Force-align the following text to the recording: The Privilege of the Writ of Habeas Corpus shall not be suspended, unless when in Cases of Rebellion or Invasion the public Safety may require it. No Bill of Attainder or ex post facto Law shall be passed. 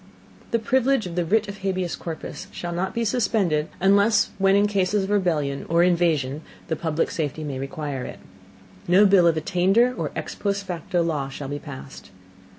The 0.49 0.57
Privilege 0.57 1.05
of 1.05 1.13
the 1.13 1.23
Writ 1.23 1.47
of 1.47 1.59
Habeas 1.59 1.95
Corpus 1.95 2.47
shall 2.49 2.71
not 2.73 2.95
be 2.95 3.05
suspended, 3.05 3.67
unless 3.79 4.31
when 4.39 4.55
in 4.55 4.65
Cases 4.65 5.03
of 5.03 5.11
Rebellion 5.11 5.63
or 5.69 5.83
Invasion 5.83 6.41
the 6.69 6.75
public 6.75 7.11
Safety 7.11 7.43
may 7.43 7.59
require 7.59 8.03
it. 8.03 8.17
No 8.87 9.05
Bill 9.05 9.27
of 9.27 9.37
Attainder 9.37 9.93
or 9.95 10.09
ex 10.15 10.33
post 10.33 10.63
facto 10.65 11.03
Law 11.03 11.29
shall 11.29 11.49
be 11.49 11.59
passed. 11.59 12.09